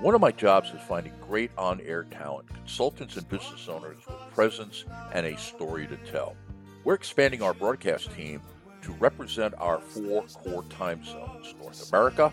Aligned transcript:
One 0.00 0.14
of 0.14 0.20
my 0.20 0.30
jobs 0.30 0.68
is 0.72 0.80
finding 0.82 1.14
great 1.26 1.50
on 1.56 1.80
air 1.80 2.04
talent, 2.04 2.48
consultants 2.52 3.16
and 3.16 3.26
business 3.30 3.66
owners 3.66 3.96
with 4.06 4.34
presence 4.34 4.84
and 5.14 5.24
a 5.24 5.38
story 5.38 5.86
to 5.86 5.96
tell. 5.96 6.36
We're 6.84 6.92
expanding 6.92 7.40
our 7.40 7.54
broadcast 7.54 8.12
team 8.14 8.42
to 8.82 8.92
represent 8.92 9.54
our 9.56 9.80
four 9.80 10.24
core 10.24 10.64
time 10.64 11.02
zones 11.02 11.54
North 11.58 11.88
America, 11.90 12.30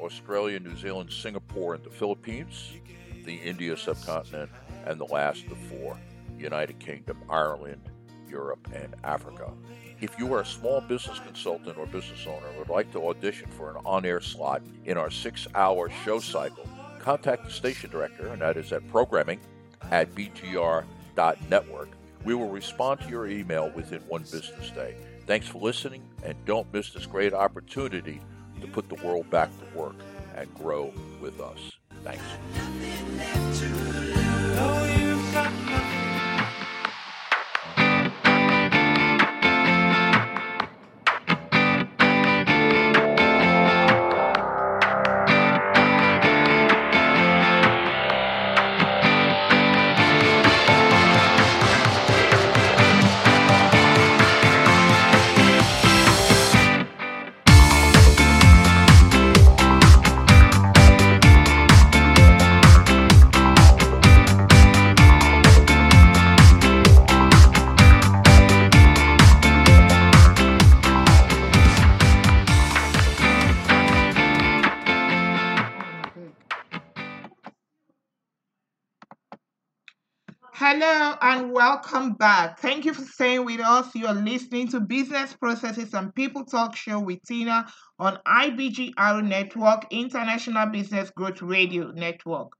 Australia, 0.00 0.60
New 0.60 0.76
Zealand, 0.76 1.12
Singapore, 1.12 1.74
and 1.74 1.82
the 1.82 1.90
Philippines, 1.90 2.72
the 3.24 3.34
India 3.34 3.76
subcontinent, 3.76 4.50
and 4.86 5.00
the 5.00 5.06
last 5.06 5.44
of 5.46 5.58
four 5.58 5.98
United 6.38 6.78
Kingdom, 6.78 7.18
Ireland, 7.28 7.82
Europe, 8.28 8.68
and 8.72 8.94
Africa. 9.02 9.52
If 10.00 10.18
you 10.20 10.32
are 10.34 10.42
a 10.42 10.46
small 10.46 10.80
business 10.80 11.18
consultant 11.18 11.76
or 11.78 11.86
business 11.86 12.26
owner 12.28 12.46
and 12.46 12.58
would 12.58 12.68
like 12.68 12.92
to 12.92 13.08
audition 13.08 13.48
for 13.50 13.70
an 13.70 13.76
on 13.84 14.04
air 14.04 14.20
slot 14.20 14.62
in 14.84 14.96
our 14.96 15.10
six 15.10 15.48
hour 15.56 15.90
show 16.04 16.20
cycle, 16.20 16.66
contact 17.02 17.44
the 17.44 17.50
station 17.50 17.90
director, 17.90 18.28
and 18.28 18.40
that 18.40 18.56
is 18.56 18.72
at 18.72 18.86
programming 18.88 19.40
at 19.90 20.14
bgr.network. 20.14 21.88
We 22.24 22.34
will 22.34 22.48
respond 22.48 23.00
to 23.00 23.08
your 23.08 23.26
email 23.26 23.70
within 23.74 24.00
one 24.02 24.22
business 24.22 24.70
day. 24.70 24.94
Thanks 25.26 25.48
for 25.48 25.58
listening, 25.60 26.02
and 26.24 26.36
don't 26.46 26.72
miss 26.72 26.92
this 26.92 27.06
great 27.06 27.34
opportunity 27.34 28.20
to 28.60 28.66
put 28.68 28.88
the 28.88 28.94
world 29.06 29.28
back 29.30 29.50
to 29.58 29.78
work 29.78 29.96
and 30.36 30.52
grow 30.54 30.92
with 31.20 31.40
us. 31.40 31.72
Thanks. 32.04 32.22
And 81.22 81.52
welcome 81.52 82.14
back. 82.14 82.58
Thank 82.58 82.84
you 82.84 82.92
for 82.92 83.04
staying 83.04 83.44
with 83.44 83.60
us. 83.60 83.94
You 83.94 84.08
are 84.08 84.14
listening 84.14 84.66
to 84.68 84.80
Business 84.80 85.32
Processes 85.34 85.94
and 85.94 86.12
People 86.16 86.44
Talk 86.44 86.74
Show 86.74 86.98
with 86.98 87.20
Teena 87.22 87.70
on 88.00 88.18
IBGR 88.26 89.24
Network, 89.24 89.86
International 89.92 90.66
Business 90.66 91.10
Growth 91.10 91.40
Radio 91.40 91.92
Network. 91.92 92.52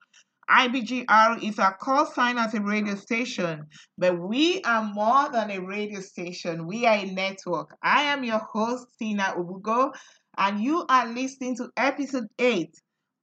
IBGR 0.48 1.42
is 1.42 1.58
a 1.58 1.74
call 1.80 2.06
sign 2.06 2.38
as 2.38 2.54
a 2.54 2.60
radio 2.60 2.94
station, 2.94 3.66
but 3.98 4.16
we 4.16 4.62
are 4.62 4.84
more 4.84 5.28
than 5.32 5.50
a 5.50 5.58
radio 5.58 6.00
station. 6.00 6.64
We 6.64 6.86
are 6.86 6.98
a 6.98 7.04
network. 7.04 7.76
I 7.82 8.02
am 8.02 8.22
your 8.22 8.38
host, 8.52 8.86
Teena 9.00 9.36
Ogbugoh, 9.36 9.92
and 10.38 10.62
you 10.62 10.86
are 10.88 11.08
listening 11.08 11.56
to 11.56 11.68
episode 11.76 12.28
8 12.38 12.70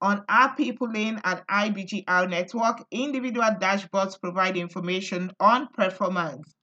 on 0.01 0.23
our 0.29 0.55
people 0.55 0.89
lane 0.91 1.19
and 1.23 1.41
IBGR 1.49 2.29
network. 2.29 2.85
Individual 2.91 3.49
dashboards 3.59 4.19
provide 4.19 4.57
information 4.57 5.31
on 5.39 5.67
performance. 5.67 6.53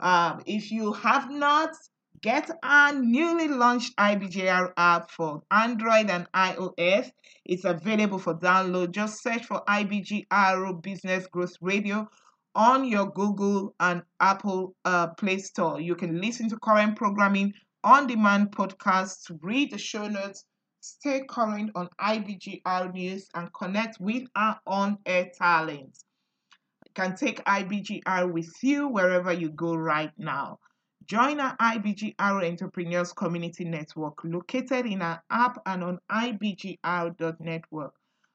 Um, 0.00 0.42
if 0.46 0.70
you 0.70 0.92
have 0.92 1.30
not, 1.30 1.70
get 2.20 2.50
our 2.62 2.92
newly 2.94 3.48
launched 3.48 3.96
IBGR 3.96 4.72
app 4.76 5.10
for 5.10 5.42
Android 5.50 6.10
and 6.10 6.26
iOS. 6.32 7.10
It's 7.44 7.64
available 7.64 8.18
for 8.18 8.34
download. 8.34 8.92
Just 8.92 9.22
search 9.22 9.46
for 9.46 9.62
IBGR 9.68 10.82
Business 10.82 11.26
Growth 11.26 11.56
Radio 11.60 12.08
on 12.54 12.84
your 12.84 13.06
Google 13.10 13.74
and 13.80 14.02
Apple 14.18 14.74
uh, 14.84 15.08
Play 15.08 15.38
Store. 15.38 15.80
You 15.80 15.94
can 15.94 16.20
listen 16.20 16.48
to 16.48 16.58
current 16.58 16.96
programming, 16.96 17.52
on 17.84 18.08
demand 18.08 18.50
podcasts, 18.50 19.30
read 19.42 19.70
the 19.70 19.78
show 19.78 20.08
notes, 20.08 20.44
stay 20.86 21.22
current 21.28 21.70
on 21.74 21.88
IBGR 22.00 22.92
news, 22.92 23.28
and 23.34 23.52
connect 23.52 24.00
with 24.00 24.24
our 24.36 24.60
on 24.66 24.98
air 25.04 25.30
talent. 25.36 25.98
You 26.86 26.92
can 26.94 27.16
take 27.16 27.44
IBGR 27.44 28.32
with 28.32 28.52
you 28.62 28.88
wherever 28.88 29.32
you 29.32 29.50
go 29.50 29.74
right 29.74 30.12
now. 30.16 30.58
Join 31.06 31.40
our 31.40 31.56
IBGR 31.56 32.48
Entrepreneurs 32.48 33.12
Community 33.12 33.64
Network 33.64 34.18
located 34.24 34.86
in 34.86 35.02
our 35.02 35.22
app 35.30 35.58
and 35.66 35.84
on 35.84 35.98
IBGR.network. 36.10 37.92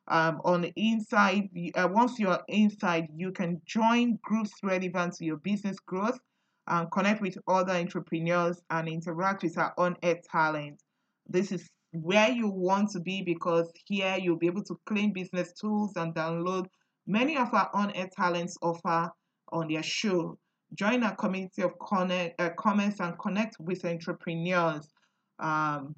Um, 0.08 0.42
on 0.44 0.62
the 0.62 0.74
inside, 0.76 1.50
uh, 1.76 1.88
once 1.90 2.20
you're 2.20 2.42
inside, 2.48 3.08
you 3.16 3.32
can 3.32 3.62
join 3.66 4.20
groups 4.24 4.52
relevant 4.64 5.14
to 5.16 5.26
your 5.26 5.38
business 5.38 5.80
growth 5.80 6.20
and 6.68 6.92
connect 6.92 7.22
with 7.22 7.38
other 7.48 7.74
entrepreneurs 7.74 8.62
and 8.70 8.90
interact 8.90 9.44
with 9.44 9.58
our 9.58 9.74
on 9.78 9.96
air 10.04 10.20
talent. 10.30 10.82
This 11.28 11.52
is 11.52 11.70
where 11.92 12.30
you 12.30 12.48
want 12.48 12.90
to 12.92 13.00
be 13.00 13.22
because 13.22 13.72
here 13.86 14.18
you'll 14.20 14.38
be 14.38 14.48
able 14.48 14.64
to 14.64 14.80
claim 14.86 15.12
business 15.12 15.52
tools 15.54 15.94
and 15.98 16.16
download 16.16 16.68
many 17.08 17.38
of 17.38 17.54
our 17.54 17.70
on 17.74 17.92
air 17.92 18.10
talents 18.16 18.58
offer 18.62 19.12
on 19.52 19.68
their 19.68 19.84
show. 19.84 20.38
Join 20.74 21.04
our 21.04 21.16
community 21.16 21.64
of 21.64 21.74
connect, 21.80 22.40
uh, 22.40 22.52
comments 22.58 23.02
and 23.02 23.18
connect 23.20 23.58
with 23.60 23.84
entrepreneurs. 23.84 24.88
Um, 25.40 25.96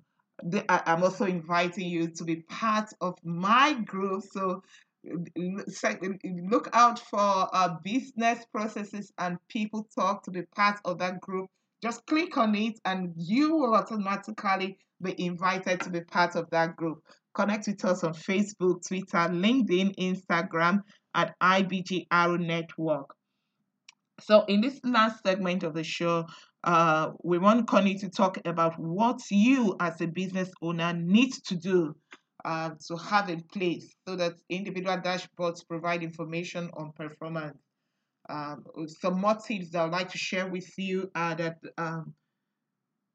I, 0.69 0.81
I'm 0.87 1.03
also 1.03 1.25
inviting 1.25 1.87
you 1.87 2.07
to 2.07 2.23
be 2.23 2.37
part 2.37 2.89
of 3.01 3.15
my 3.23 3.73
group. 3.73 4.23
So 4.23 4.63
look 5.35 6.69
out 6.73 6.99
for 6.99 7.47
business 7.83 8.45
processes 8.51 9.11
and 9.19 9.37
people 9.47 9.87
talk 9.93 10.23
to 10.23 10.31
be 10.31 10.41
part 10.55 10.79
of 10.85 10.97
that 10.99 11.21
group. 11.21 11.49
Just 11.83 12.05
click 12.07 12.37
on 12.37 12.55
it 12.55 12.79
and 12.85 13.13
you 13.15 13.55
will 13.55 13.75
automatically 13.75 14.77
be 15.03 15.15
invited 15.23 15.81
to 15.81 15.89
be 15.89 16.01
part 16.01 16.35
of 16.35 16.49
that 16.51 16.75
group. 16.75 16.99
Connect 17.33 17.67
with 17.67 17.83
us 17.85 18.03
on 18.03 18.13
Facebook, 18.13 18.87
Twitter, 18.87 19.29
LinkedIn, 19.29 19.95
Instagram 19.97 20.81
at 21.15 21.33
IBGR 21.41 22.39
Network. 22.39 23.13
So, 24.21 24.45
in 24.45 24.61
this 24.61 24.79
last 24.83 25.23
segment 25.23 25.63
of 25.63 25.73
the 25.73 25.83
show, 25.83 26.25
uh, 26.63 27.09
we 27.23 27.39
want 27.39 27.67
Connie 27.67 27.97
to 27.99 28.09
talk 28.09 28.37
about 28.45 28.79
what 28.79 29.19
you, 29.29 29.75
as 29.79 29.99
a 30.01 30.07
business 30.07 30.49
owner, 30.61 30.93
need 30.93 31.31
to 31.47 31.55
do 31.55 31.95
uh, 32.45 32.71
to 32.87 32.95
have 32.97 33.29
in 33.29 33.41
place 33.53 33.93
so 34.07 34.15
that 34.15 34.33
individual 34.49 34.97
dashboards 34.97 35.67
provide 35.67 36.03
information 36.03 36.69
on 36.77 36.91
performance. 36.93 37.57
Um, 38.29 38.63
some 38.87 39.19
more 39.19 39.35
tips 39.35 39.71
that 39.71 39.81
I'd 39.81 39.91
like 39.91 40.09
to 40.09 40.17
share 40.17 40.47
with 40.47 40.69
you 40.77 41.09
are 41.15 41.35
that 41.35 41.57
um, 41.77 42.13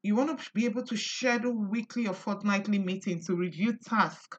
you 0.02 0.14
want 0.14 0.38
to 0.38 0.50
be 0.54 0.64
able 0.64 0.84
to 0.84 0.96
schedule 0.96 1.54
weekly 1.70 2.06
or 2.06 2.14
fortnightly 2.14 2.78
meetings 2.78 3.26
to 3.26 3.34
review 3.34 3.76
tasks 3.84 4.38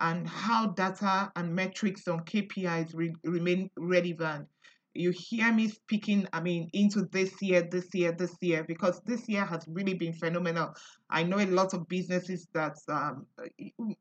and 0.00 0.28
how 0.28 0.68
data 0.68 1.30
and 1.36 1.54
metrics 1.54 2.08
on 2.08 2.24
KPIs 2.24 2.94
re- 2.94 3.14
remain 3.24 3.70
relevant. 3.76 4.48
You 4.96 5.12
hear 5.12 5.52
me 5.52 5.68
speaking, 5.68 6.28
I 6.32 6.40
mean, 6.40 6.70
into 6.72 7.06
this 7.10 7.42
year, 7.42 7.66
this 7.68 7.88
year, 7.92 8.12
this 8.12 8.36
year, 8.40 8.64
because 8.66 9.00
this 9.04 9.28
year 9.28 9.44
has 9.44 9.64
really 9.68 9.94
been 9.94 10.12
phenomenal. 10.12 10.72
I 11.10 11.24
know 11.24 11.38
a 11.38 11.46
lot 11.46 11.74
of 11.74 11.88
businesses 11.88 12.46
that 12.54 12.76
um, 12.88 13.26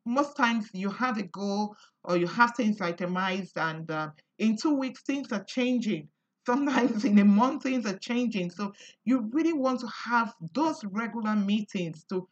most 0.06 0.38
times 0.38 0.70
you 0.74 0.90
have 0.92 1.18
a 1.18 1.24
goal 1.24 1.76
or 2.04 2.18
you 2.18 2.28
have 2.28 2.54
things 2.56 2.80
itemized, 2.80 3.58
and 3.58 3.90
uh, 3.90 4.10
in 4.38 4.56
two 4.56 4.76
weeks, 4.76 5.02
things 5.02 5.32
are 5.32 5.44
changing. 5.48 6.10
Sometimes 6.46 7.06
in 7.06 7.20
a 7.20 7.26
month, 7.26 7.64
things 7.64 7.86
are 7.86 7.98
changing. 7.98 8.52
So 8.52 8.74
you 9.06 9.30
really 9.32 9.54
want 9.54 9.80
to 9.80 9.88
have 9.88 10.34
those 10.54 10.84
regular 10.84 11.36
meetings 11.36 12.04
to 12.10 12.28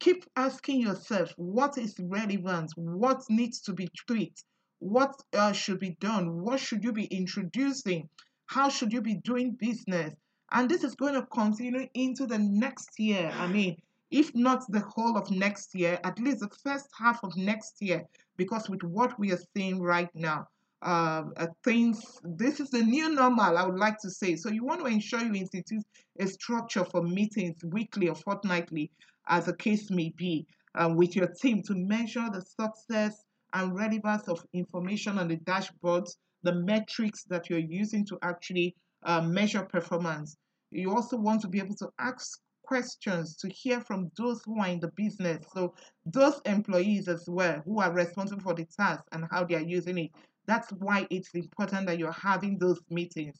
keep 0.00 0.24
asking 0.36 0.80
yourself 0.80 1.32
what 1.36 1.78
is 1.78 1.98
relevant, 1.98 2.72
what 2.76 3.22
needs 3.28 3.60
to 3.62 3.72
be 3.72 3.88
tweaked, 4.06 4.44
what 4.80 5.14
uh, 5.32 5.52
should 5.52 5.80
be 5.80 5.96
done, 6.00 6.42
what 6.42 6.60
should 6.60 6.84
you 6.84 6.92
be 6.92 7.06
introducing, 7.06 8.08
how 8.46 8.68
should 8.68 8.92
you 8.92 9.00
be 9.00 9.14
doing 9.14 9.52
business. 9.52 10.14
And 10.52 10.68
this 10.68 10.84
is 10.84 10.94
going 10.94 11.14
to 11.14 11.26
continue 11.26 11.88
into 11.94 12.26
the 12.26 12.38
next 12.38 12.98
year. 12.98 13.30
I 13.34 13.46
mean, 13.46 13.76
if 14.10 14.34
not 14.34 14.64
the 14.68 14.80
whole 14.80 15.18
of 15.18 15.30
next 15.30 15.74
year, 15.74 15.98
at 16.04 16.18
least 16.18 16.40
the 16.40 16.48
first 16.62 16.88
half 16.98 17.22
of 17.22 17.36
next 17.36 17.82
year, 17.82 18.04
because 18.36 18.68
with 18.68 18.82
what 18.82 19.18
we 19.18 19.32
are 19.32 19.40
seeing 19.54 19.82
right 19.82 20.08
now, 20.14 20.48
uh, 20.82 21.24
uh, 21.36 21.46
things, 21.64 22.00
this 22.22 22.60
is 22.60 22.70
the 22.70 22.82
new 22.82 23.12
normal, 23.12 23.58
I 23.58 23.64
would 23.64 23.78
like 23.78 23.98
to 24.00 24.10
say. 24.10 24.36
So 24.36 24.48
you 24.48 24.64
want 24.64 24.80
to 24.80 24.86
ensure 24.86 25.20
you 25.20 25.34
institute 25.34 25.84
a 26.20 26.26
structure 26.26 26.84
for 26.84 27.02
meetings 27.02 27.56
weekly 27.64 28.08
or 28.08 28.14
fortnightly 28.14 28.90
as 29.28 29.46
the 29.46 29.56
case 29.56 29.90
may 29.90 30.10
be, 30.16 30.46
um, 30.74 30.96
with 30.96 31.16
your 31.16 31.28
team 31.28 31.62
to 31.64 31.74
measure 31.74 32.26
the 32.32 32.42
success 32.42 33.24
and 33.54 33.74
relevance 33.74 34.28
of 34.28 34.44
information 34.52 35.18
on 35.18 35.28
the 35.28 35.36
dashboards, 35.38 36.16
the 36.42 36.54
metrics 36.54 37.24
that 37.24 37.50
you're 37.50 37.58
using 37.58 38.04
to 38.06 38.18
actually 38.22 38.74
uh, 39.04 39.20
measure 39.20 39.62
performance. 39.62 40.36
You 40.70 40.94
also 40.94 41.16
want 41.16 41.40
to 41.42 41.48
be 41.48 41.58
able 41.58 41.74
to 41.76 41.88
ask 41.98 42.40
questions 42.62 43.36
to 43.38 43.48
hear 43.48 43.80
from 43.80 44.10
those 44.16 44.42
who 44.44 44.60
are 44.60 44.68
in 44.68 44.78
the 44.78 44.88
business. 44.88 45.44
So, 45.54 45.74
those 46.04 46.40
employees 46.44 47.08
as 47.08 47.24
well 47.26 47.62
who 47.64 47.80
are 47.80 47.92
responsible 47.92 48.42
for 48.42 48.54
the 48.54 48.66
task 48.66 49.02
and 49.12 49.24
how 49.30 49.44
they 49.44 49.54
are 49.54 49.62
using 49.62 49.98
it. 49.98 50.10
That's 50.48 50.70
why 50.72 51.06
it's 51.10 51.30
important 51.34 51.86
that 51.86 51.98
you're 51.98 52.10
having 52.10 52.58
those 52.58 52.80
meetings. 52.90 53.36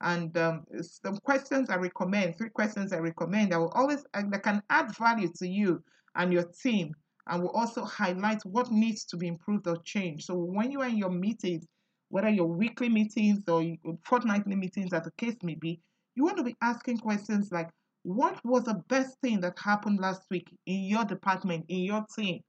And 0.00 0.36
um, 0.38 0.64
some 0.80 1.16
questions 1.18 1.68
I 1.68 1.76
recommend, 1.76 2.38
three 2.38 2.48
questions 2.48 2.92
I 2.92 2.98
recommend 2.98 3.52
that 3.52 3.60
will 3.60 3.72
always 3.74 4.04
uh, 4.14 4.22
that 4.30 4.42
can 4.42 4.62
add 4.70 4.96
value 4.96 5.28
to 5.36 5.46
you 5.46 5.82
and 6.16 6.32
your 6.32 6.46
team, 6.62 6.92
and 7.28 7.42
will 7.42 7.50
also 7.50 7.84
highlight 7.84 8.40
what 8.44 8.70
needs 8.70 9.04
to 9.06 9.16
be 9.16 9.28
improved 9.28 9.66
or 9.68 9.76
changed. 9.84 10.24
So 10.24 10.34
when 10.34 10.72
you 10.72 10.80
are 10.80 10.88
in 10.88 10.96
your 10.96 11.10
meetings, 11.10 11.66
whether 12.08 12.28
your 12.28 12.46
weekly 12.46 12.88
meetings 12.88 13.48
or 13.48 13.64
fortnightly 14.04 14.56
meetings, 14.56 14.92
as 14.92 15.04
the 15.04 15.12
case 15.18 15.36
may 15.42 15.54
be, 15.54 15.80
you 16.14 16.24
want 16.24 16.36
to 16.38 16.44
be 16.44 16.56
asking 16.62 16.98
questions 16.98 17.50
like, 17.52 17.70
what 18.02 18.38
was 18.44 18.64
the 18.64 18.82
best 18.88 19.16
thing 19.20 19.40
that 19.40 19.58
happened 19.58 20.00
last 20.00 20.22
week 20.30 20.48
in 20.66 20.80
your 20.84 21.04
department, 21.04 21.64
in 21.68 21.80
your 21.80 22.04
team? 22.16 22.40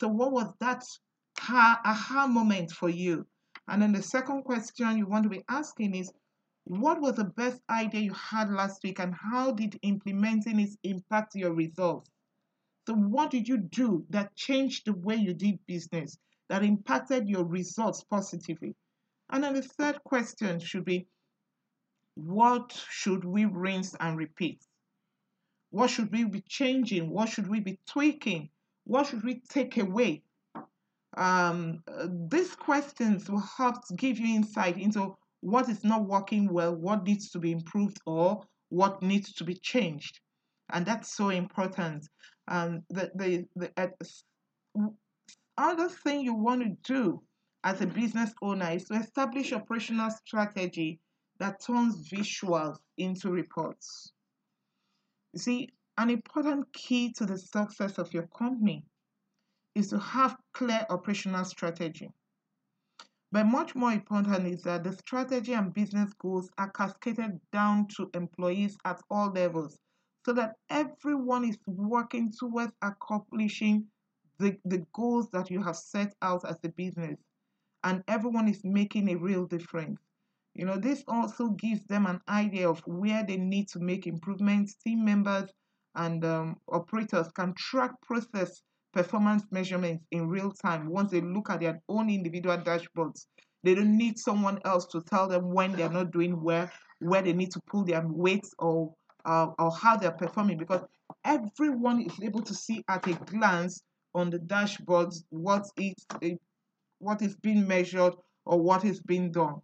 So 0.00 0.08
what 0.08 0.32
was 0.32 0.52
that 0.60 0.82
aha 1.38 2.26
moment 2.26 2.70
for 2.70 2.88
you? 2.88 3.26
And 3.68 3.80
then 3.80 3.92
the 3.92 4.02
second 4.02 4.42
question 4.42 4.98
you 4.98 5.06
want 5.06 5.22
to 5.24 5.28
be 5.28 5.44
asking 5.48 5.94
is, 5.94 6.12
what 6.64 7.00
was 7.00 7.16
the 7.16 7.24
best 7.24 7.60
idea 7.68 8.02
you 8.02 8.12
had 8.12 8.50
last 8.50 8.82
week 8.84 9.00
and 9.00 9.14
how 9.14 9.52
did 9.52 9.78
implementing 9.82 10.60
it 10.60 10.70
impact 10.82 11.34
your 11.34 11.52
results? 11.52 12.10
So, 12.86 12.94
what 12.94 13.30
did 13.30 13.48
you 13.48 13.58
do 13.58 14.04
that 14.10 14.34
changed 14.34 14.86
the 14.86 14.92
way 14.92 15.16
you 15.16 15.34
did 15.34 15.64
business, 15.66 16.18
that 16.48 16.64
impacted 16.64 17.28
your 17.28 17.44
results 17.44 18.04
positively? 18.04 18.74
And 19.30 19.44
then 19.44 19.54
the 19.54 19.62
third 19.62 20.02
question 20.04 20.60
should 20.60 20.84
be 20.84 21.06
what 22.14 22.72
should 22.90 23.24
we 23.24 23.44
rinse 23.44 23.94
and 23.98 24.18
repeat? 24.18 24.66
What 25.70 25.88
should 25.88 26.12
we 26.12 26.24
be 26.24 26.42
changing? 26.42 27.08
What 27.08 27.30
should 27.30 27.48
we 27.48 27.60
be 27.60 27.78
tweaking? 27.86 28.50
What 28.84 29.06
should 29.06 29.24
we 29.24 29.40
take 29.48 29.78
away? 29.78 30.22
Um, 31.16 31.82
these 32.30 32.54
questions 32.54 33.28
will 33.28 33.44
help 33.56 33.76
give 33.96 34.18
you 34.18 34.34
insight 34.34 34.78
into 34.78 35.14
what 35.40 35.68
is 35.68 35.84
not 35.84 36.06
working 36.06 36.52
well, 36.52 36.74
what 36.74 37.04
needs 37.04 37.30
to 37.30 37.38
be 37.38 37.52
improved, 37.52 37.98
or 38.06 38.42
what 38.68 39.02
needs 39.02 39.32
to 39.34 39.44
be 39.44 39.54
changed. 39.54 40.20
And 40.72 40.86
that's 40.86 41.14
so 41.14 41.28
important. 41.28 42.08
And 42.48 42.82
the, 42.88 43.10
the, 43.14 43.44
the 43.56 43.70
uh, 43.76 44.88
other 45.58 45.88
thing 45.88 46.20
you 46.20 46.34
want 46.34 46.62
to 46.62 46.94
do 46.94 47.22
as 47.64 47.80
a 47.80 47.86
business 47.86 48.32
owner 48.40 48.70
is 48.70 48.84
to 48.84 48.94
establish 48.94 49.52
operational 49.52 50.10
strategy 50.10 51.00
that 51.38 51.60
turns 51.60 52.08
visuals 52.08 52.78
into 52.98 53.30
reports. 53.30 54.12
You 55.32 55.40
see, 55.40 55.68
an 55.98 56.10
important 56.10 56.72
key 56.72 57.12
to 57.14 57.26
the 57.26 57.38
success 57.38 57.98
of 57.98 58.12
your 58.14 58.26
company 58.28 58.84
is 59.74 59.88
to 59.88 59.98
have 59.98 60.36
clear 60.52 60.86
operational 60.90 61.44
strategy. 61.44 62.10
But 63.32 63.46
much 63.46 63.74
more 63.74 63.92
important 63.92 64.46
is 64.46 64.62
that 64.64 64.84
the 64.84 64.92
strategy 64.92 65.54
and 65.54 65.72
business 65.72 66.12
goals 66.14 66.50
are 66.58 66.70
cascaded 66.70 67.40
down 67.50 67.88
to 67.96 68.10
employees 68.12 68.76
at 68.84 69.00
all 69.10 69.30
levels 69.30 69.78
so 70.26 70.32
that 70.34 70.56
everyone 70.68 71.44
is 71.44 71.58
working 71.66 72.30
towards 72.38 72.72
accomplishing 72.82 73.86
the, 74.38 74.58
the 74.66 74.84
goals 74.92 75.30
that 75.30 75.50
you 75.50 75.62
have 75.62 75.76
set 75.76 76.14
out 76.20 76.44
as 76.46 76.58
a 76.64 76.68
business 76.68 77.18
and 77.84 78.04
everyone 78.06 78.48
is 78.48 78.62
making 78.64 79.08
a 79.08 79.16
real 79.16 79.46
difference. 79.46 80.00
You 80.54 80.66
know, 80.66 80.76
this 80.76 81.02
also 81.08 81.48
gives 81.50 81.82
them 81.86 82.06
an 82.06 82.20
idea 82.28 82.68
of 82.68 82.80
where 82.80 83.24
they 83.24 83.38
need 83.38 83.68
to 83.68 83.80
make 83.80 84.06
improvements. 84.06 84.74
Team 84.74 85.04
members 85.04 85.50
and 85.94 86.24
um, 86.24 86.56
operators 86.68 87.28
can 87.32 87.54
track 87.54 87.92
process 88.02 88.62
performance 88.92 89.44
measurements 89.50 90.04
in 90.10 90.28
real 90.28 90.52
time 90.52 90.88
once 90.88 91.10
they 91.10 91.20
look 91.20 91.50
at 91.50 91.60
their 91.60 91.80
own 91.88 92.10
individual 92.10 92.56
dashboards. 92.58 93.26
They 93.64 93.74
don't 93.74 93.96
need 93.96 94.18
someone 94.18 94.58
else 94.64 94.86
to 94.86 95.00
tell 95.02 95.28
them 95.28 95.52
when 95.52 95.72
they're 95.72 95.88
not 95.88 96.10
doing 96.10 96.42
well, 96.42 96.70
where 96.98 97.22
they 97.22 97.32
need 97.32 97.52
to 97.52 97.60
pull 97.66 97.84
their 97.84 98.04
weights 98.06 98.54
or 98.58 98.94
uh, 99.24 99.48
or 99.58 99.70
how 99.70 99.96
they're 99.96 100.10
performing 100.10 100.58
because 100.58 100.82
everyone 101.24 102.02
is 102.02 102.12
able 102.22 102.42
to 102.42 102.54
see 102.54 102.84
at 102.88 103.06
a 103.06 103.14
glance 103.26 103.82
on 104.14 104.30
the 104.30 104.38
dashboards 104.38 105.24
what 105.30 105.64
is 105.76 105.94
what 106.98 107.22
is 107.22 107.36
being 107.36 107.66
measured 107.66 108.14
or 108.44 108.60
what 108.60 108.84
is 108.84 109.00
being 109.00 109.30
done. 109.30 109.56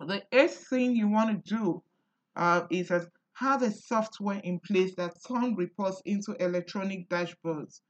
The 0.00 0.22
eighth 0.32 0.66
thing 0.68 0.94
you 0.94 1.08
want 1.08 1.44
to 1.44 1.56
do 1.56 1.82
uh, 2.36 2.62
is 2.70 2.90
have 3.34 3.62
a 3.62 3.70
software 3.70 4.40
in 4.44 4.60
place 4.60 4.94
that 4.96 5.14
turns 5.26 5.56
reports 5.56 6.00
into 6.04 6.34
electronic 6.40 7.08
dashboards. 7.08 7.80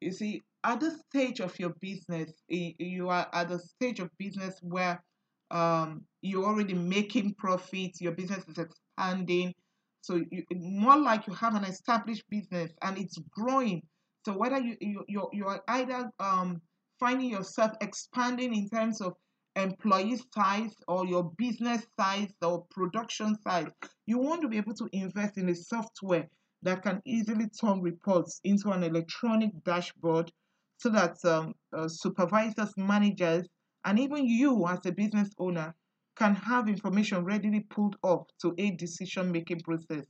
You 0.00 0.12
see, 0.12 0.42
at 0.64 0.80
the 0.80 0.90
stage 0.90 1.40
of 1.40 1.58
your 1.58 1.74
business, 1.80 2.30
you 2.48 3.08
are 3.08 3.28
at 3.32 3.48
the 3.48 3.58
stage 3.58 4.00
of 4.00 4.10
business 4.18 4.58
where 4.62 5.02
um, 5.50 6.04
you're 6.22 6.44
already 6.44 6.74
making 6.74 7.34
profits, 7.34 8.00
your 8.00 8.12
business 8.12 8.44
is 8.48 8.58
expanding. 8.58 9.54
So 10.02 10.22
you, 10.30 10.44
more 10.52 10.98
like 10.98 11.26
you 11.26 11.34
have 11.34 11.54
an 11.54 11.64
established 11.64 12.24
business 12.28 12.72
and 12.82 12.98
it's 12.98 13.18
growing. 13.30 13.82
So 14.24 14.36
whether 14.36 14.58
you, 14.58 14.76
you 14.80 15.04
you're, 15.08 15.30
you're 15.32 15.60
either 15.68 16.10
um, 16.20 16.60
finding 16.98 17.30
yourself 17.30 17.72
expanding 17.80 18.54
in 18.54 18.68
terms 18.68 19.00
of 19.00 19.14
employee 19.54 20.20
size 20.34 20.74
or 20.88 21.06
your 21.06 21.30
business 21.38 21.86
size 21.98 22.32
or 22.42 22.66
production 22.70 23.36
size, 23.42 23.68
you 24.06 24.18
want 24.18 24.42
to 24.42 24.48
be 24.48 24.58
able 24.58 24.74
to 24.74 24.88
invest 24.92 25.38
in 25.38 25.48
a 25.48 25.54
software 25.54 26.28
that 26.66 26.82
can 26.82 27.00
easily 27.04 27.48
turn 27.48 27.80
reports 27.80 28.40
into 28.44 28.70
an 28.70 28.82
electronic 28.82 29.50
dashboard 29.64 30.30
so 30.78 30.90
that 30.90 31.16
um, 31.24 31.54
uh, 31.72 31.88
supervisors, 31.88 32.72
managers, 32.76 33.46
and 33.84 33.98
even 33.98 34.26
you 34.26 34.66
as 34.66 34.84
a 34.84 34.92
business 34.92 35.30
owner 35.38 35.74
can 36.16 36.34
have 36.34 36.68
information 36.68 37.24
readily 37.24 37.60
pulled 37.60 37.96
up 38.02 38.26
to 38.40 38.54
aid 38.58 38.76
decision 38.78 39.30
making 39.30 39.60
process. 39.60 40.06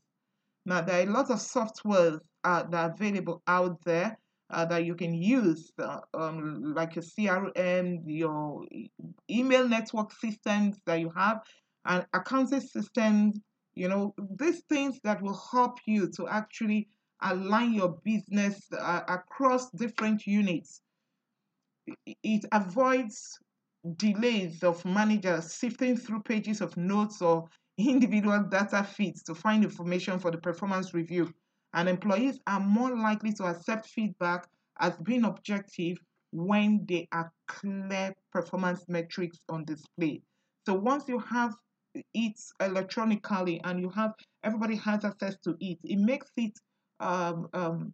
Now, 0.64 0.80
there 0.80 1.00
are 1.00 1.08
a 1.08 1.12
lot 1.12 1.30
of 1.30 1.38
softwares 1.38 2.20
uh, 2.44 2.62
that 2.64 2.74
are 2.74 2.92
available 2.92 3.42
out 3.46 3.78
there 3.84 4.18
uh, 4.50 4.64
that 4.66 4.84
you 4.84 4.94
can 4.94 5.14
use, 5.14 5.72
uh, 5.78 6.00
um, 6.14 6.74
like 6.74 6.94
your 6.94 7.02
CRM, 7.02 8.02
your 8.06 8.64
email 9.30 9.68
network 9.68 10.12
systems 10.12 10.78
that 10.86 11.00
you 11.00 11.10
have, 11.16 11.40
and 11.84 12.06
accounting 12.12 12.60
systems, 12.60 13.38
you 13.76 13.88
know, 13.88 14.14
these 14.38 14.62
things 14.68 14.98
that 15.04 15.22
will 15.22 15.38
help 15.52 15.78
you 15.86 16.10
to 16.12 16.26
actually 16.26 16.88
align 17.22 17.74
your 17.74 18.00
business 18.02 18.66
uh, 18.72 19.02
across 19.06 19.70
different 19.70 20.26
units. 20.26 20.80
It 22.22 22.44
avoids 22.52 23.38
delays 23.96 24.64
of 24.64 24.84
managers 24.84 25.52
sifting 25.52 25.96
through 25.96 26.22
pages 26.22 26.60
of 26.60 26.76
notes 26.76 27.22
or 27.22 27.48
individual 27.78 28.42
data 28.44 28.82
feeds 28.82 29.22
to 29.24 29.34
find 29.34 29.62
information 29.62 30.18
for 30.18 30.30
the 30.30 30.38
performance 30.38 30.94
review. 30.94 31.32
And 31.74 31.88
employees 31.88 32.40
are 32.46 32.60
more 32.60 32.96
likely 32.96 33.32
to 33.34 33.44
accept 33.44 33.86
feedback 33.88 34.48
as 34.80 34.96
being 34.98 35.24
objective 35.24 35.98
when 36.32 36.84
there 36.88 37.04
are 37.12 37.30
clear 37.46 38.14
performance 38.32 38.88
metrics 38.88 39.38
on 39.50 39.64
display. 39.64 40.22
So 40.64 40.74
once 40.74 41.06
you 41.08 41.18
have 41.18 41.54
it 42.14 42.40
electronically 42.60 43.60
and 43.64 43.80
you 43.80 43.88
have 43.90 44.12
everybody 44.42 44.76
has 44.76 45.04
access 45.04 45.36
to 45.44 45.56
it, 45.60 45.78
it 45.84 45.98
makes 45.98 46.30
it 46.36 46.52
um, 47.00 47.48
um, 47.52 47.92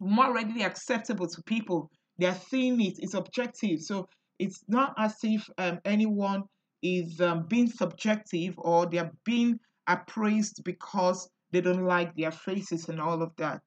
more 0.00 0.34
readily 0.34 0.62
acceptable 0.62 1.26
to 1.26 1.42
people. 1.42 1.90
They're 2.18 2.38
seeing 2.48 2.80
it, 2.80 2.94
it's 2.98 3.14
objective. 3.14 3.80
So 3.80 4.08
it's 4.38 4.62
not 4.68 4.94
as 4.98 5.16
if 5.22 5.48
um, 5.58 5.78
anyone 5.84 6.44
is 6.82 7.20
um, 7.20 7.46
being 7.46 7.68
subjective 7.68 8.54
or 8.58 8.86
they're 8.86 9.12
being 9.24 9.58
appraised 9.86 10.62
because 10.64 11.28
they 11.52 11.60
don't 11.60 11.84
like 11.84 12.14
their 12.16 12.30
faces 12.32 12.88
and 12.88 13.00
all 13.00 13.22
of 13.22 13.30
that. 13.36 13.60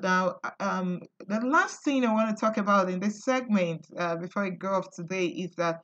Now, 0.00 0.36
um, 0.60 1.00
the 1.26 1.40
last 1.40 1.84
thing 1.84 2.04
I 2.04 2.12
want 2.12 2.34
to 2.34 2.40
talk 2.40 2.56
about 2.56 2.88
in 2.88 3.00
this 3.00 3.24
segment 3.24 3.86
uh, 3.98 4.16
before 4.16 4.44
I 4.44 4.50
go 4.50 4.74
off 4.74 4.86
today 4.94 5.26
is 5.26 5.52
that 5.56 5.80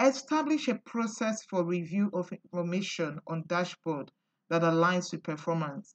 establish 0.00 0.68
a 0.68 0.74
process 0.74 1.44
for 1.44 1.64
review 1.64 2.10
of 2.12 2.32
information 2.32 3.20
on 3.26 3.44
dashboard 3.46 4.10
that 4.50 4.62
aligns 4.62 5.12
with 5.12 5.22
performance. 5.22 5.94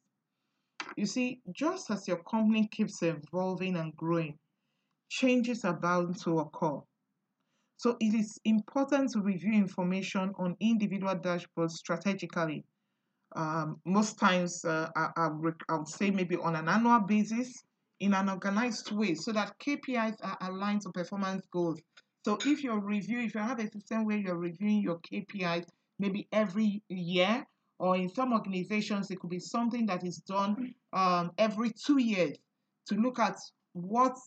You 0.95 1.05
see, 1.05 1.41
just 1.51 1.91
as 1.91 2.07
your 2.07 2.23
company 2.23 2.67
keeps 2.67 3.01
evolving 3.03 3.75
and 3.75 3.95
growing, 3.95 4.37
changes 5.09 5.65
are 5.65 5.79
bound 5.79 6.19
to 6.21 6.39
occur. 6.39 6.79
So 7.77 7.95
it 7.99 8.13
is 8.13 8.37
important 8.43 9.11
to 9.11 9.21
review 9.21 9.53
information 9.53 10.33
on 10.37 10.57
individual 10.59 11.15
dashboards 11.15 11.71
strategically. 11.71 12.65
Um, 13.35 13.79
most 13.85 14.19
times, 14.19 14.65
uh, 14.65 14.89
I, 14.95 15.09
I, 15.15 15.29
I 15.69 15.75
would 15.77 15.87
say 15.87 16.11
maybe 16.11 16.35
on 16.35 16.55
an 16.55 16.67
annual 16.67 16.99
basis 17.01 17.53
in 17.99 18.13
an 18.13 18.29
organized 18.29 18.91
way 18.91 19.13
so 19.13 19.31
that 19.33 19.57
KPIs 19.59 20.15
are 20.21 20.37
aligned 20.41 20.81
to 20.81 20.91
performance 20.91 21.43
goals. 21.51 21.79
So 22.25 22.37
if 22.45 22.63
you're 22.63 22.79
reviewing, 22.79 23.25
if 23.25 23.35
you 23.35 23.41
have 23.41 23.59
a 23.59 23.69
system 23.71 24.05
where 24.05 24.17
you're 24.17 24.35
reviewing 24.35 24.81
your 24.81 24.99
KPIs 24.99 25.67
maybe 25.99 26.27
every 26.31 26.83
year, 26.89 27.45
or 27.79 27.95
in 27.95 28.09
some 28.09 28.33
organizations, 28.33 29.09
it 29.09 29.19
could 29.19 29.29
be 29.29 29.39
something 29.39 29.85
that 29.85 30.03
is 30.03 30.17
done 30.17 30.73
um, 30.91 31.31
every 31.37 31.71
two 31.71 31.97
years 31.97 32.37
to 32.87 32.95
look 32.95 33.19
at 33.19 33.37
what 33.73 34.17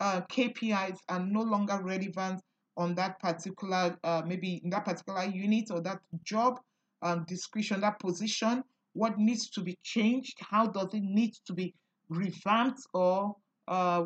uh, 0.00 0.22
KPIs 0.22 0.98
are 1.08 1.20
no 1.20 1.42
longer 1.42 1.80
relevant 1.82 2.40
on 2.76 2.94
that 2.96 3.20
particular, 3.20 3.96
uh, 4.02 4.22
maybe 4.26 4.60
in 4.64 4.70
that 4.70 4.84
particular 4.84 5.24
unit 5.24 5.70
or 5.70 5.80
that 5.82 6.00
job 6.24 6.58
um, 7.02 7.24
description, 7.28 7.80
that 7.80 7.98
position, 8.00 8.64
what 8.94 9.18
needs 9.18 9.50
to 9.50 9.60
be 9.60 9.78
changed, 9.82 10.38
how 10.40 10.66
does 10.66 10.92
it 10.94 11.02
need 11.02 11.34
to 11.46 11.52
be 11.52 11.74
revamped, 12.08 12.80
or 12.92 13.36
uh, 13.68 14.02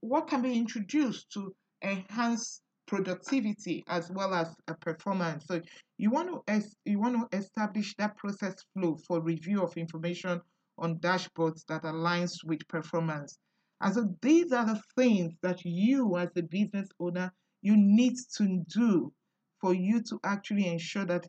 what 0.00 0.28
can 0.28 0.42
be 0.42 0.56
introduced 0.56 1.32
to 1.32 1.54
enhance 1.82 2.60
productivity 2.88 3.84
as 3.86 4.10
well 4.10 4.34
as 4.34 4.52
a 4.66 4.74
performance. 4.74 5.44
So 5.46 5.60
you 5.98 6.10
want 6.10 6.46
to 6.46 6.62
you 6.84 6.98
want 6.98 7.30
to 7.30 7.38
establish 7.38 7.94
that 7.98 8.16
process 8.16 8.56
flow 8.74 8.96
for 9.06 9.20
review 9.20 9.62
of 9.62 9.76
information 9.76 10.40
on 10.78 10.98
dashboards 10.98 11.64
that 11.68 11.82
aligns 11.82 12.32
with 12.44 12.66
performance. 12.66 13.38
And 13.80 13.94
so 13.94 14.14
these 14.22 14.52
are 14.52 14.66
the 14.66 14.80
things 14.96 15.34
that 15.42 15.64
you 15.64 16.16
as 16.16 16.30
a 16.36 16.42
business 16.42 16.88
owner 16.98 17.32
you 17.62 17.74
need 17.76 18.14
to 18.36 18.64
do 18.68 19.12
for 19.60 19.74
you 19.74 20.02
to 20.02 20.18
actually 20.24 20.66
ensure 20.66 21.04
that 21.04 21.26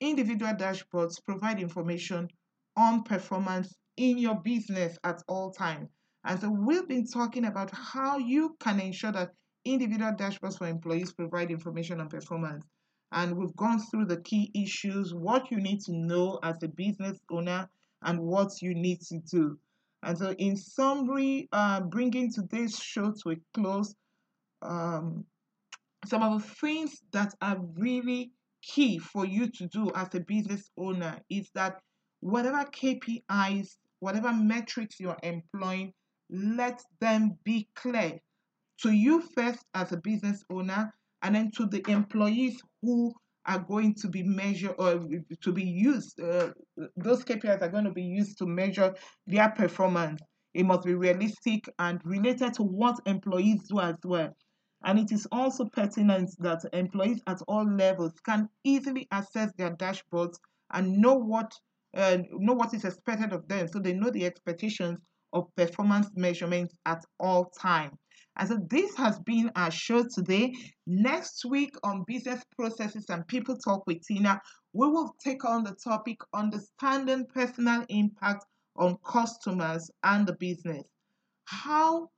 individual 0.00 0.52
dashboards 0.52 1.24
provide 1.24 1.60
information 1.60 2.28
on 2.76 3.02
performance 3.02 3.74
in 3.96 4.18
your 4.18 4.36
business 4.36 4.96
at 5.02 5.20
all 5.28 5.50
times. 5.50 5.88
And 6.24 6.38
so 6.40 6.50
we've 6.50 6.86
been 6.86 7.06
talking 7.06 7.46
about 7.46 7.70
how 7.72 8.18
you 8.18 8.56
can 8.60 8.80
ensure 8.80 9.12
that 9.12 9.30
individual 9.72 10.12
dashboards 10.12 10.58
for 10.58 10.66
employees 10.66 11.12
provide 11.12 11.50
information 11.50 12.00
on 12.00 12.08
performance. 12.08 12.64
And 13.12 13.36
we've 13.36 13.56
gone 13.56 13.80
through 13.80 14.06
the 14.06 14.20
key 14.20 14.50
issues, 14.54 15.14
what 15.14 15.50
you 15.50 15.58
need 15.58 15.80
to 15.82 15.92
know 15.92 16.38
as 16.42 16.62
a 16.62 16.68
business 16.68 17.18
owner, 17.30 17.68
and 18.02 18.20
what 18.20 18.60
you 18.60 18.74
need 18.74 19.00
to 19.02 19.18
do. 19.30 19.58
And 20.02 20.16
so, 20.16 20.30
in 20.38 20.56
summary, 20.56 21.48
uh, 21.52 21.80
bringing 21.80 22.32
today's 22.32 22.78
show 22.78 23.12
to 23.22 23.30
a 23.30 23.36
close, 23.54 23.94
um, 24.62 25.24
some 26.06 26.22
of 26.22 26.40
the 26.40 26.48
things 26.48 27.02
that 27.12 27.34
are 27.40 27.58
really 27.76 28.30
key 28.62 28.98
for 28.98 29.26
you 29.26 29.50
to 29.50 29.66
do 29.66 29.90
as 29.94 30.14
a 30.14 30.20
business 30.20 30.70
owner 30.76 31.18
is 31.30 31.50
that 31.54 31.80
whatever 32.20 32.64
KPIs, 32.64 33.76
whatever 34.00 34.32
metrics 34.32 35.00
you're 35.00 35.18
employing, 35.22 35.92
let 36.30 36.82
them 37.00 37.36
be 37.44 37.68
clear 37.74 38.20
to 38.82 38.90
you 38.90 39.22
first 39.34 39.64
as 39.74 39.92
a 39.92 39.96
business 39.96 40.44
owner 40.50 40.92
and 41.22 41.34
then 41.34 41.50
to 41.56 41.66
the 41.66 41.82
employees 41.90 42.60
who 42.82 43.12
are 43.46 43.58
going 43.58 43.94
to 43.94 44.08
be 44.08 44.22
measured 44.22 44.74
or 44.78 45.00
to 45.42 45.52
be 45.52 45.64
used. 45.64 46.20
Uh, 46.20 46.50
those 46.96 47.24
KPIs 47.24 47.62
are 47.62 47.70
going 47.70 47.84
to 47.84 47.92
be 47.92 48.02
used 48.02 48.38
to 48.38 48.46
measure 48.46 48.94
their 49.26 49.50
performance. 49.50 50.20
It 50.54 50.64
must 50.64 50.84
be 50.84 50.94
realistic 50.94 51.64
and 51.78 52.00
related 52.04 52.54
to 52.54 52.62
what 52.62 53.00
employees 53.06 53.62
do 53.68 53.80
as 53.80 53.96
well. 54.04 54.34
And 54.84 54.98
it 54.98 55.10
is 55.12 55.26
also 55.32 55.64
pertinent 55.64 56.30
that 56.38 56.60
employees 56.72 57.20
at 57.26 57.40
all 57.48 57.66
levels 57.68 58.12
can 58.24 58.48
easily 58.64 59.08
access 59.10 59.50
their 59.56 59.74
dashboards 59.76 60.36
and 60.72 60.98
know 60.98 61.14
what 61.14 61.52
uh, 61.96 62.18
know 62.32 62.52
what 62.52 62.74
is 62.74 62.84
expected 62.84 63.32
of 63.32 63.48
them, 63.48 63.66
so 63.66 63.78
they 63.78 63.94
know 63.94 64.10
the 64.10 64.26
expectations 64.26 64.98
of 65.32 65.46
performance 65.56 66.08
measurements 66.14 66.74
at 66.86 67.04
all 67.20 67.46
times. 67.58 67.96
And 68.38 68.48
so 68.48 68.58
this 68.70 68.96
has 68.96 69.18
been 69.20 69.50
our 69.56 69.70
show 69.70 70.04
today. 70.04 70.54
Next 70.86 71.44
week 71.44 71.74
on 71.82 72.04
business 72.06 72.42
processes 72.56 73.06
and 73.08 73.26
people 73.26 73.56
talk 73.56 73.86
with 73.86 73.98
Teena, 74.06 74.40
we 74.72 74.86
will 74.88 75.14
take 75.22 75.44
on 75.44 75.64
the 75.64 75.76
topic 75.82 76.18
understanding 76.32 77.26
personal 77.34 77.84
impact 77.88 78.44
on 78.76 78.96
customers 79.04 79.90
and 80.04 80.26
the 80.26 80.34
business. 80.34 80.84
How 81.46 82.10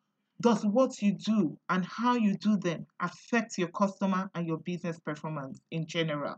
does 0.43 0.64
what 0.64 1.00
you 1.00 1.12
do 1.12 1.59
and 1.71 1.85
how 1.85 2.17
you 2.17 2.37
do 2.37 2.57
them 2.59 2.87
affect 3.00 3.57
your 3.57 3.69
customer 3.69 4.31
and 4.35 4.47
your 4.47 4.59
business 4.59 4.99
performance 4.99 5.61
in 5.71 5.87
general? 5.87 6.37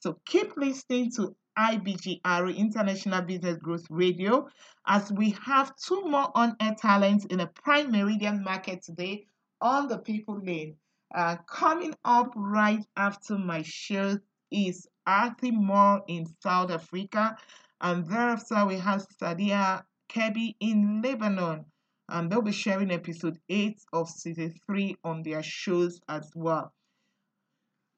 So 0.00 0.18
keep 0.26 0.56
listening 0.56 1.10
to 1.16 1.34
IBGR 1.58 2.56
International 2.56 3.22
Business 3.22 3.58
Growth 3.58 3.86
Radio 3.90 4.48
as 4.86 5.10
we 5.12 5.30
have 5.44 5.74
two 5.76 6.02
more 6.04 6.30
on 6.34 6.56
air 6.60 6.76
talents 6.78 7.24
in 7.26 7.40
a 7.40 7.46
prime 7.46 7.90
meridian 7.90 8.42
market 8.44 8.82
today 8.82 9.26
on 9.60 9.88
the 9.88 9.98
People 9.98 10.40
Lane. 10.42 10.76
Uh, 11.14 11.36
coming 11.48 11.94
up 12.04 12.32
right 12.36 12.84
after 12.96 13.38
my 13.38 13.62
show 13.62 14.18
is 14.50 14.86
Arthur 15.06 15.52
Moore 15.52 16.02
in 16.08 16.26
South 16.42 16.70
Africa, 16.70 17.36
and 17.80 18.06
thereafter 18.06 18.66
we 18.66 18.76
have 18.78 19.06
Sadia 19.20 19.84
Kebi 20.08 20.56
in 20.60 21.00
Lebanon. 21.02 21.64
And 22.08 22.30
they'll 22.30 22.42
be 22.42 22.52
sharing 22.52 22.92
episode 22.92 23.38
8 23.48 23.80
of 23.92 24.08
season 24.08 24.54
3 24.66 24.96
on 25.02 25.22
their 25.22 25.42
shows 25.42 26.00
as 26.08 26.30
well. 26.34 26.72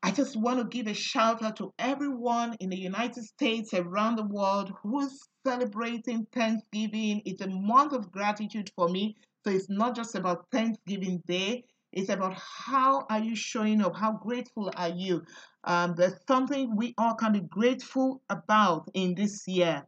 I 0.03 0.13
just 0.13 0.37
want 0.37 0.61
to 0.61 0.65
give 0.65 0.87
a 0.87 0.95
shout 0.95 1.43
out 1.43 1.57
to 1.57 1.73
everyone 1.79 2.57
in 2.61 2.71
the 2.71 2.77
United 2.77 3.25
States, 3.25 3.75
around 3.75 4.17
the 4.17 4.27
world 4.27 4.73
who's 4.83 5.29
celebrating 5.45 6.27
Thanksgiving. 6.33 7.21
It's 7.25 7.43
a 7.43 7.49
month 7.49 7.93
of 7.93 8.13
gratitude 8.13 8.71
for 8.77 8.89
me. 8.89 9.17
So 9.45 9.51
it's 9.51 9.69
not 9.69 9.97
just 9.97 10.15
about 10.15 10.47
Thanksgiving 10.53 11.21
Day. 11.27 11.65
It's 11.93 12.11
about 12.11 12.35
how 12.35 13.07
are 13.11 13.19
you 13.19 13.35
showing 13.35 13.83
up? 13.83 13.97
How 13.97 14.13
grateful 14.13 14.71
are 14.77 14.91
you? 14.91 15.25
Um, 15.65 15.95
there's 15.97 16.21
something 16.29 16.77
we 16.77 16.95
all 16.97 17.15
can 17.15 17.33
be 17.33 17.41
grateful 17.41 18.23
about 18.31 18.89
in 18.95 19.15
this 19.17 19.49
year. 19.49 19.85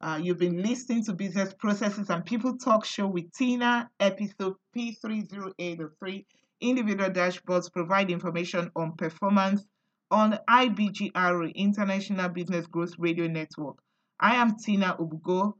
Uh, 0.00 0.18
you've 0.20 0.38
been 0.38 0.62
listening 0.62 1.04
to 1.04 1.12
Business 1.12 1.54
Processes 1.54 2.10
and 2.10 2.24
People 2.24 2.56
Talk 2.58 2.84
Show 2.84 3.06
with 3.06 3.30
Teena, 3.32 3.88
episode 4.00 4.56
P30803 4.76 6.24
individual 6.60 7.10
dashboards 7.10 7.72
provide 7.72 8.10
information 8.10 8.70
on 8.76 8.96
performance 8.96 9.64
on 10.10 10.38
IBGR 10.48 11.54
International 11.54 12.28
Business 12.28 12.66
Growth 12.66 12.94
Radio 12.98 13.26
Network. 13.26 13.76
I 14.20 14.36
am 14.36 14.56
Teena 14.56 14.98
Ogbugoh. 14.98 15.54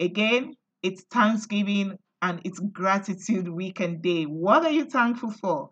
Again, 0.00 0.54
it's 0.82 1.04
Thanksgiving 1.10 1.98
and 2.20 2.40
it's 2.44 2.60
Gratitude 2.60 3.48
Weekend 3.48 4.02
Day. 4.02 4.24
What 4.24 4.64
are 4.64 4.70
you 4.70 4.84
thankful 4.84 5.30
for? 5.30 5.70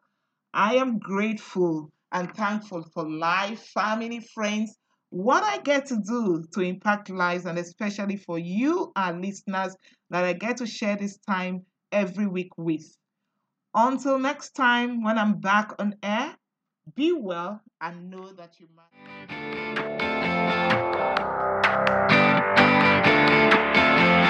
I 0.52 0.76
am 0.76 0.98
grateful 0.98 1.90
and 2.12 2.34
thankful 2.34 2.84
for 2.94 3.08
life, 3.08 3.60
family, 3.74 4.20
friends, 4.20 4.76
what 5.10 5.42
I 5.42 5.58
get 5.58 5.86
to 5.86 5.96
do 5.96 6.44
to 6.54 6.60
impact 6.60 7.10
lives, 7.10 7.44
and 7.44 7.58
especially 7.58 8.16
for 8.16 8.38
you, 8.38 8.92
our 8.94 9.12
listeners, 9.12 9.74
that 10.10 10.24
I 10.24 10.32
get 10.34 10.58
to 10.58 10.66
share 10.66 10.96
this 10.96 11.18
time 11.18 11.66
every 11.90 12.26
week 12.28 12.50
with. 12.56 12.84
Until 13.74 14.18
next 14.18 14.50
time, 14.56 15.04
when 15.04 15.16
I'm 15.16 15.34
back 15.34 15.74
on 15.78 15.94
air, 16.02 16.36
be 16.94 17.12
well 17.12 17.60
and 17.80 18.10
know 18.10 18.32
that 18.32 18.58
you 18.58 18.66
matter. 18.74 19.69